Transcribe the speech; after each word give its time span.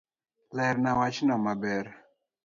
Lerna 0.55 0.91
wachno 0.99 1.33
maber 1.45 1.85